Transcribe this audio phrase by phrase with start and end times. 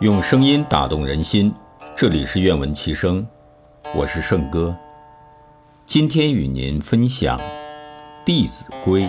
[0.00, 1.54] 用声音打动人心，
[1.94, 3.24] 这里是愿闻其声，
[3.94, 4.76] 我是圣哥。
[5.86, 7.38] 今天与您分享
[8.24, 9.02] 《弟子规》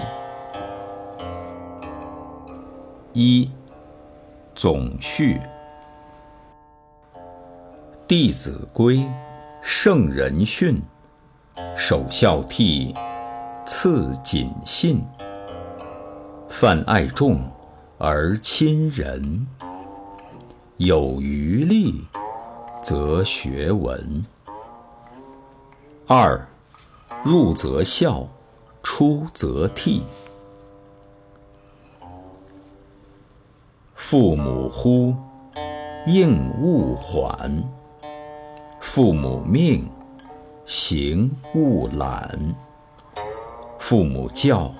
[3.13, 3.49] 一
[4.53, 5.37] 总序，
[8.07, 8.97] 《弟子规》
[9.63, 10.79] 圣人训，
[11.75, 12.95] 首孝悌，
[13.65, 15.03] 次谨信，
[16.47, 17.41] 泛爱众
[17.97, 19.47] 而亲仁。
[20.77, 22.03] 有余力，
[22.83, 24.25] 则学文。
[26.05, 26.45] 二，
[27.23, 28.27] 入则孝，
[28.83, 30.01] 出则悌。
[33.95, 35.15] 父母呼，
[36.05, 37.49] 应勿缓；
[38.81, 39.89] 父母命，
[40.65, 42.29] 行勿懒；
[43.79, 44.71] 父母教，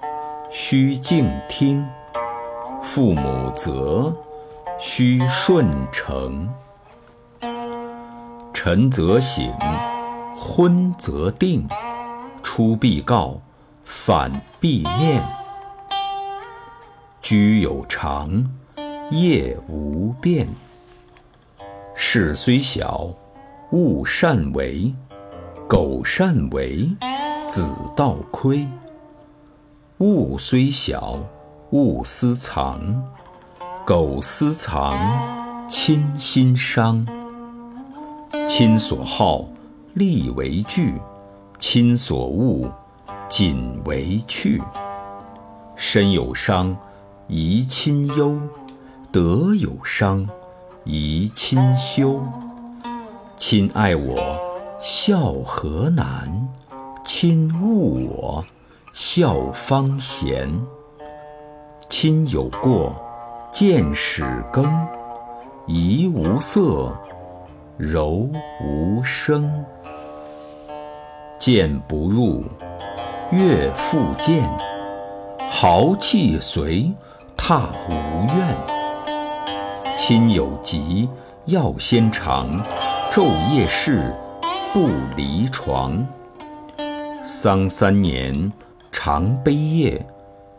[0.51, 1.83] 须敬听；
[2.85, 4.15] 父母责，
[4.79, 6.47] 须顺承。
[8.53, 9.51] 晨则省，
[10.35, 11.67] 昏则定，
[12.43, 13.41] 出必告，
[13.83, 15.27] 反必面。
[17.21, 18.45] 居有常，
[19.09, 20.47] 业无变。
[21.95, 23.09] 事虽小，
[23.71, 24.93] 勿擅为；
[25.67, 26.87] 苟擅为，
[27.47, 28.65] 子道亏。
[29.97, 31.19] 物虽小，
[31.71, 33.03] 勿私藏。
[33.85, 34.91] 苟私藏，
[35.67, 37.05] 亲心伤。
[38.47, 39.45] 亲所好，
[39.93, 40.93] 力为具；
[41.59, 42.71] 亲所恶，
[43.29, 44.61] 谨为去。
[45.75, 46.75] 身有伤，
[47.27, 48.37] 贻亲忧；
[49.11, 50.27] 德有伤，
[50.85, 52.21] 贻亲羞。
[53.37, 54.17] 亲爱我，
[54.79, 56.47] 孝何难；
[57.03, 58.45] 亲恶我，
[58.93, 60.49] 孝方贤。
[61.97, 62.93] 亲有过。
[63.53, 64.65] 见始更，
[65.65, 66.93] 怡无色，
[67.77, 68.29] 柔
[68.61, 69.63] 无声。
[71.39, 72.43] 谏不入，
[73.31, 74.43] 悦复谏。
[75.49, 76.93] 豪气随，
[77.37, 77.93] 踏无
[78.35, 78.57] 怨。
[79.95, 81.07] 亲有疾，
[81.45, 82.61] 药先尝。
[83.09, 84.13] 昼夜侍，
[84.73, 86.05] 不离床。
[87.23, 88.51] 丧三年，
[88.91, 90.05] 常悲夜。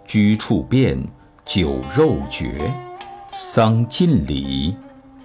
[0.06, 0.96] 居处变，
[1.46, 2.74] 酒肉绝。
[3.30, 4.76] 丧尽礼，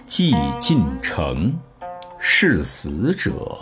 [0.05, 1.51] 祭尽诚。
[2.19, 3.57] 事死者，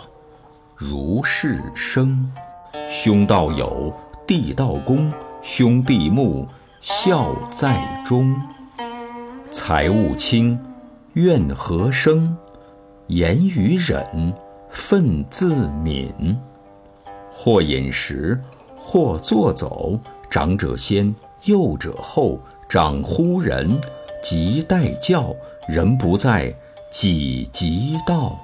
[0.76, 2.30] 如事生。
[2.90, 3.92] 兄道友，
[4.26, 5.10] 弟道恭。
[5.40, 6.46] 兄弟睦，
[6.82, 8.38] 孝在中。
[9.50, 10.58] 财物轻，
[11.14, 12.36] 怨何生？
[13.06, 14.34] 言语忍，
[14.70, 16.36] 忿自泯。
[17.32, 18.38] 或饮食，
[18.76, 19.98] 或坐走。
[20.28, 21.12] 长者先，
[21.44, 22.38] 幼者后。
[22.68, 23.80] 长呼人。
[24.22, 25.34] 即待教，
[25.66, 26.54] 人不在，
[26.90, 28.38] 己即道。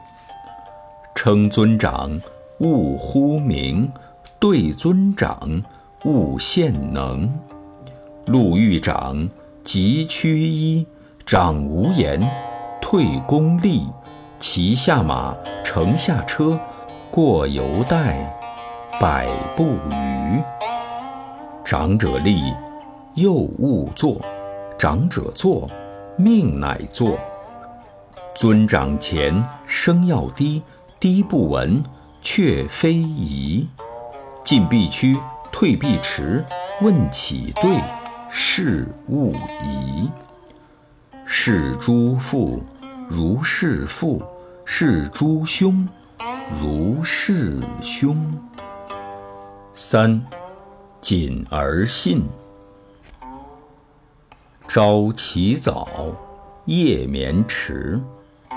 [1.14, 2.20] 称尊长，
[2.58, 3.86] 勿呼名；
[4.40, 5.62] 对尊长，
[6.04, 7.30] 勿献能。
[8.26, 9.28] 路遇长，
[9.62, 10.86] 即趋揖。
[11.26, 12.20] 长无言，
[12.80, 13.86] 退恭立。
[14.38, 16.58] 骑下马，乘下车，
[17.10, 18.34] 过犹待，
[19.00, 20.42] 百步余。
[21.64, 22.40] 长者立，
[23.16, 24.20] 幼勿坐。
[24.78, 25.68] 长者坐，
[26.16, 27.18] 命乃坐。
[28.34, 30.62] 尊长前，声要低，
[31.00, 31.82] 低不闻，
[32.20, 33.66] 却非宜。
[34.44, 35.18] 进必趋，
[35.50, 36.44] 退必迟。
[36.82, 37.82] 问起对，
[38.28, 39.32] 事勿
[39.64, 40.10] 疑。
[41.24, 42.62] 事诸父
[43.08, 44.22] 如事父，
[44.66, 45.88] 事诸兄
[46.62, 48.16] 如事兄。
[49.72, 50.22] 三，
[51.00, 52.22] 谨而信。
[54.76, 55.88] 朝起早，
[56.66, 57.98] 夜眠迟，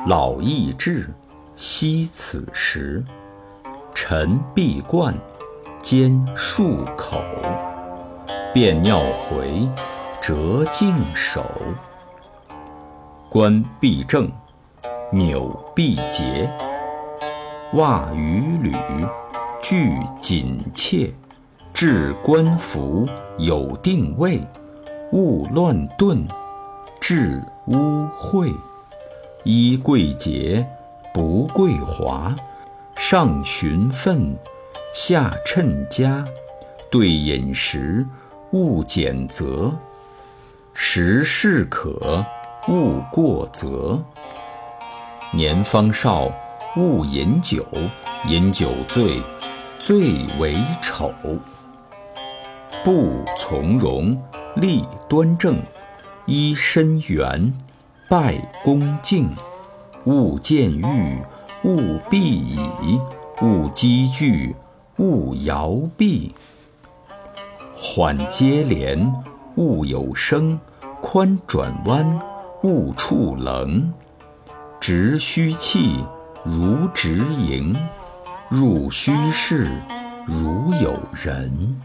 [0.06, 1.10] 老易至，
[1.56, 3.02] 惜此时。
[3.96, 5.18] 晨必冠，
[5.82, 7.22] 兼漱口，
[8.54, 9.66] 便尿回，
[10.20, 11.46] 折净手。
[13.30, 14.30] 冠必正，
[15.14, 16.52] 纽必结。
[17.76, 18.74] 袜与履，
[19.62, 21.14] 俱紧切。
[21.74, 23.08] 置冠服，
[23.38, 24.46] 有定位。
[25.12, 26.28] 勿乱顿，
[27.00, 28.54] 致污秽。
[29.44, 30.68] 衣贵洁，
[31.14, 32.36] 不贵华。
[32.96, 34.36] 上循分，
[34.94, 36.24] 下称家。
[36.92, 38.06] 对饮食，
[38.52, 39.72] 勿拣择。
[40.74, 42.24] 食适可，
[42.68, 44.00] 勿过则。
[45.32, 46.32] 年方少，
[46.78, 47.66] 勿饮酒。
[48.28, 49.20] 饮酒醉，
[49.80, 51.12] 最为丑。
[52.84, 54.16] 不从容。
[54.60, 55.58] 立端正，
[56.28, 57.54] 揖深圆，
[58.10, 59.30] 拜恭敬。
[60.06, 61.22] 勿见欲，
[61.64, 63.00] 勿避倚，
[63.42, 64.56] 勿积聚，
[64.98, 66.34] 勿摇臂。
[67.74, 69.14] 缓接连，
[69.56, 70.58] 勿有声；
[71.02, 72.20] 宽转弯，
[72.64, 73.94] 勿触棱。
[74.80, 76.04] 直虚气，
[76.44, 77.76] 如直盈；
[78.50, 79.70] 入虚室，
[80.26, 81.80] 如有人。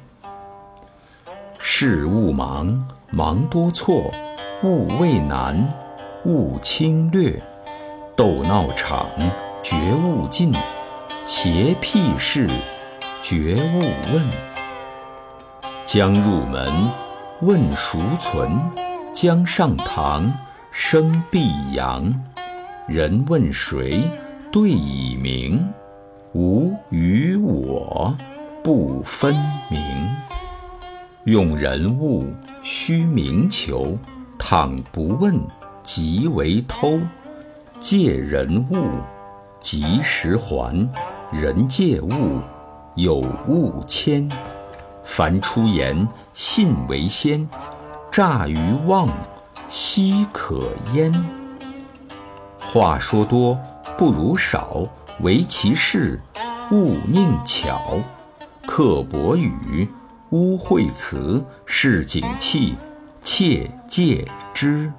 [1.67, 4.13] 事勿忙，忙多错；
[4.63, 5.67] 勿畏难，
[6.27, 7.43] 勿轻略。
[8.15, 9.09] 斗闹场，
[9.63, 10.53] 绝勿近；
[11.27, 12.47] 邪僻事，
[13.23, 13.81] 绝勿
[14.13, 14.23] 问。
[15.87, 16.71] 将入门，
[17.41, 18.47] 问孰存；
[19.15, 20.31] 将上堂，
[20.71, 22.15] 生必扬。
[22.87, 24.03] 人问谁，
[24.53, 25.67] 对以明。
[26.35, 28.15] 吾与我，
[28.63, 29.35] 不分
[29.71, 29.81] 明。
[31.25, 32.27] 用人物，
[32.63, 33.97] 须明求；
[34.39, 35.41] 倘不问，
[35.83, 37.01] 即为偷。
[37.81, 39.01] 借人物，
[39.59, 40.87] 及时还；
[41.33, 42.41] 人借物，
[42.95, 44.29] 有物迁。
[45.03, 47.49] 凡出言，信为先；
[48.11, 49.09] 诈于妄，
[49.71, 51.11] 奚可焉？
[52.61, 53.59] 话说多
[53.97, 54.87] 不如少，
[55.21, 56.21] 唯其事，
[56.71, 57.99] 勿佞巧。
[58.67, 59.89] 刻薄语，
[60.35, 62.75] 污秽词，是警器，
[63.23, 64.93] 切戒之。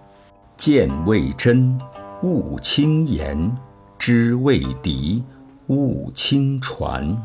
[0.55, 1.77] 见未真。
[2.23, 3.53] 勿轻言，
[3.99, 5.21] 知未敌，
[5.67, 7.17] 勿轻传；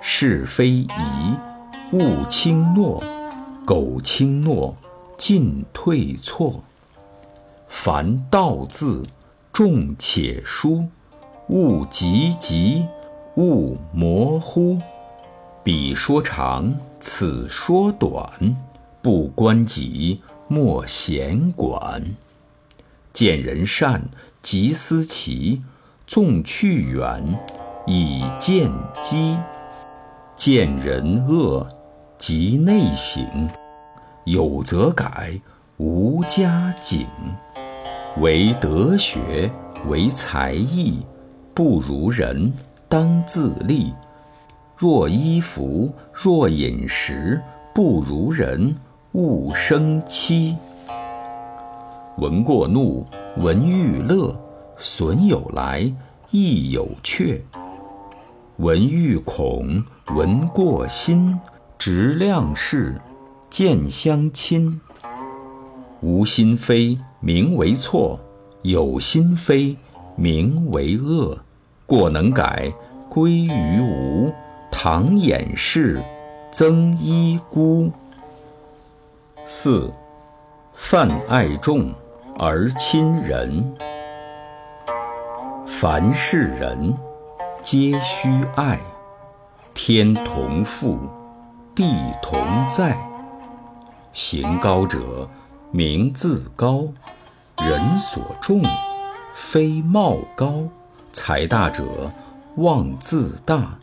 [0.00, 0.88] 是非疑，
[1.92, 3.00] 勿轻诺；
[3.64, 4.76] 苟轻诺，
[5.16, 6.64] 进退错。
[7.68, 9.04] 凡道字，
[9.52, 10.88] 重且疏；
[11.50, 12.84] 勿急急，
[13.36, 14.76] 勿模糊。
[15.68, 18.56] 彼说长，此说短，
[19.02, 22.02] 不关己，莫闲管。
[23.12, 24.08] 见人善，
[24.40, 25.60] 即思齐；
[26.06, 27.38] 纵去远，
[27.86, 28.72] 以见
[29.02, 29.36] 机；
[30.34, 31.68] 见人恶，
[32.16, 33.22] 即内省。
[34.24, 35.38] 有则改，
[35.76, 37.06] 无加警。
[38.22, 39.52] 唯德学，
[39.86, 41.04] 唯才艺，
[41.52, 42.54] 不如人，
[42.88, 43.92] 当自砺。
[44.80, 47.42] 若衣服，若饮食，
[47.74, 48.76] 不如人，
[49.10, 50.56] 勿生戚。
[52.18, 53.04] 闻过怒，
[53.38, 54.32] 闻欲乐，
[54.76, 55.92] 损有来，
[56.30, 57.42] 亦有却。
[58.58, 59.82] 闻欲恐，
[60.14, 61.36] 闻过心，
[61.76, 63.00] 直量事，
[63.50, 64.80] 见相亲。
[66.00, 68.20] 无心非，名为错；
[68.62, 69.76] 有心非，
[70.14, 71.36] 名为恶。
[71.84, 72.72] 过能改，
[73.08, 74.32] 归于无。
[74.70, 76.02] 唐掩饰，
[76.50, 77.90] 增一孤。
[79.44, 79.92] 四，
[80.72, 81.92] 泛爱众。
[82.40, 83.74] 而亲仁，
[85.66, 86.96] 凡是人，
[87.60, 88.78] 皆须爱。
[89.74, 90.98] 天同覆，
[91.74, 92.96] 地同在。
[94.12, 95.28] 行高者，
[95.72, 96.92] 名自高；
[97.56, 98.62] 人所重，
[99.34, 100.62] 非貌高。
[101.12, 102.12] 财大者，
[102.58, 103.80] 望自大；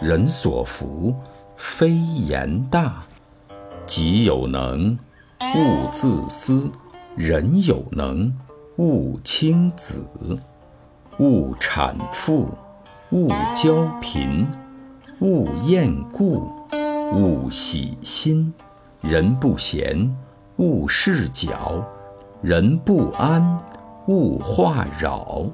[0.00, 1.14] 人所服，
[1.56, 3.02] 非言大。
[3.86, 4.98] 己有能，
[5.54, 6.70] 勿自私。
[7.14, 8.34] 人有能，
[8.76, 10.00] 勿轻子；
[11.18, 12.48] 勿产妇，
[13.10, 14.44] 勿骄贫；
[15.20, 16.50] 勿厌故，
[17.12, 18.52] 勿喜新。
[19.00, 20.12] 人不闲，
[20.56, 21.50] 勿事搅；
[22.42, 23.60] 人不安，
[24.08, 25.44] 勿话扰。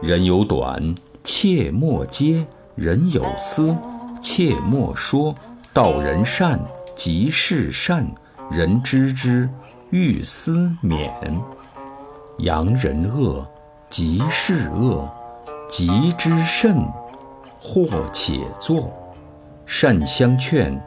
[0.00, 0.92] 人有短，
[1.22, 2.44] 切莫揭；
[2.74, 3.76] 人有私，
[4.20, 5.34] 切莫说。
[5.74, 6.60] 道人善，
[6.94, 8.04] 即是善；
[8.50, 9.48] 人知之。
[9.88, 11.10] 欲思勉，
[12.38, 13.46] 扬人恶，
[13.90, 15.06] 即是恶；
[15.68, 16.76] 急之甚，
[17.60, 18.90] 或且作。
[19.66, 20.78] 善相劝，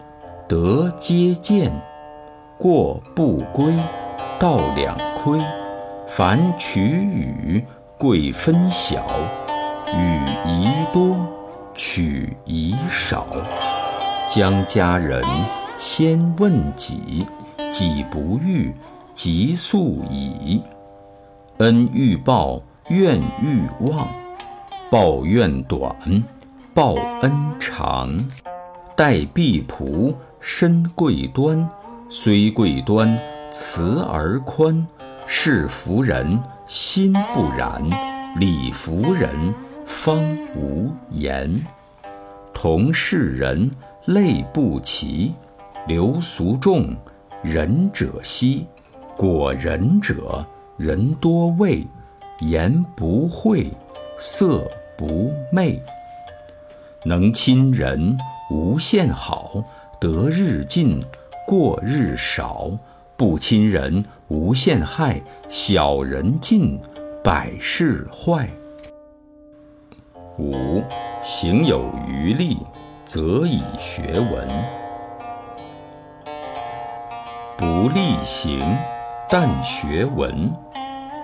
[0.48, 1.72] 德皆见；
[2.60, 3.76] 过不归，
[4.40, 5.40] 道两亏。
[6.08, 7.64] 凡取与，
[7.98, 9.00] 贵分晓；
[9.96, 11.16] 与宜多，
[11.76, 13.28] 取宜少。
[14.28, 15.22] 将家人，
[15.78, 17.26] 先问己；
[17.70, 18.74] 己不欲。
[19.14, 20.62] 即速矣。
[21.60, 24.08] 恩欲报，怨欲忘。
[24.90, 25.96] 报怨短，
[26.74, 28.14] 报恩长。
[28.94, 31.70] 待婢仆，身贵端。
[32.10, 33.18] 虽贵端，
[33.52, 34.86] 慈而宽。
[35.26, 37.82] 事服人，心不染；
[38.38, 39.54] 礼服人，
[39.86, 41.54] 方无言。
[42.54, 43.70] 同是人，
[44.06, 45.34] 类不齐。
[45.88, 46.96] 流俗众，
[47.44, 48.66] 仁者稀。
[49.16, 50.46] 果仁者，
[50.78, 51.86] 人多畏，
[52.40, 53.72] 言不讳，
[54.18, 55.82] 色不昧。
[57.04, 58.18] 能亲人，
[58.50, 59.64] 无限好，
[60.00, 61.00] 得日进，
[61.46, 62.78] 过日少；
[63.16, 66.80] 不亲人，无限害，小人尽，
[67.24, 68.50] 百事坏。
[70.38, 70.84] 五，
[71.24, 72.58] 行有余力，
[73.06, 74.48] 则以学文。
[77.56, 78.60] 不力行，
[79.30, 80.52] 但学文，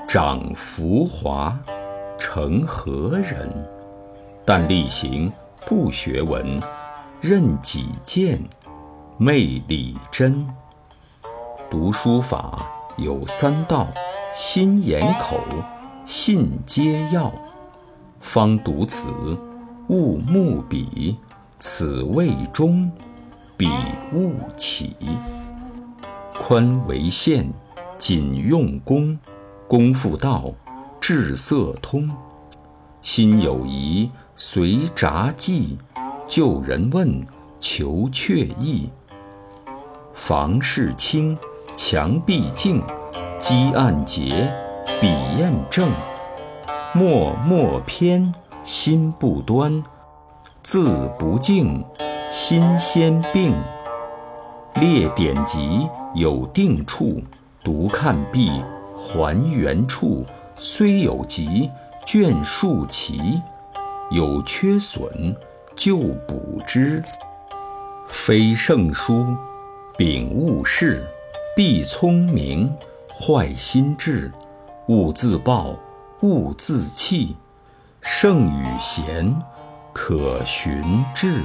[0.08, 1.60] 长浮华，
[2.18, 3.50] 成何人？
[4.46, 5.30] 但力行，
[5.66, 6.62] 不学文，
[7.20, 8.42] 任己见，
[9.18, 10.48] 昧理真。
[11.70, 12.66] 读书法
[12.96, 13.88] 有三到：
[14.34, 15.38] 心、眼、口，
[16.06, 17.30] 信皆要。
[18.22, 19.10] 方读此，
[19.90, 21.18] 勿目彼，
[21.60, 22.90] 此谓中，
[23.58, 23.68] 彼
[24.14, 24.96] 勿起。
[26.40, 27.52] 宽为限，
[27.98, 29.18] 谨用功，
[29.68, 30.46] 功夫到，
[31.00, 32.10] 志色通。
[33.02, 35.78] 心有疑，随札记，
[36.28, 37.26] 就人问，
[37.60, 38.90] 求确意。
[40.14, 41.38] 房事清，
[41.76, 42.82] 墙壁净，
[43.40, 44.54] 积案洁，
[45.02, 45.08] 笔
[45.40, 45.90] 砚正。
[46.94, 48.34] 默默偏，
[48.66, 49.82] 心不端；
[50.62, 51.86] 字不净，
[52.30, 53.56] 心先病。
[54.76, 57.22] 列典籍有定处，
[57.64, 58.62] 读看毕
[58.94, 60.26] 还原处。
[60.58, 61.70] 虽有疾，
[62.06, 63.42] 卷数齐，
[64.10, 65.34] 有缺损，
[65.74, 67.02] 就补之。
[68.06, 69.26] 非圣书，
[69.96, 71.08] 秉勿视，
[71.56, 72.76] 必聪明，
[73.08, 74.30] 坏心智，
[74.88, 75.74] 勿自暴。
[76.22, 77.36] 勿自弃，
[78.00, 79.36] 圣与贤，
[79.92, 81.42] 可循志。